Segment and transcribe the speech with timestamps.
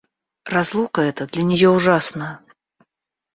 [0.53, 2.31] Разлука эта для нее ужасна.